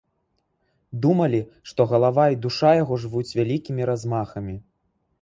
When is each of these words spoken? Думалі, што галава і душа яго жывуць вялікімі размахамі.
Думалі, 1.03 1.41
што 1.73 1.87
галава 1.93 2.25
і 2.39 2.41
душа 2.49 2.75
яго 2.83 3.01
жывуць 3.07 3.25
вялікімі 3.39 3.81
размахамі. 3.95 4.61